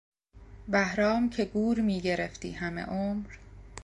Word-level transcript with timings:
بهرام 0.67 1.29
که 1.29 1.45
گور 1.45 1.79
میگرفتی 1.81 2.51
همه 2.51 2.81
عمر... 2.85 3.37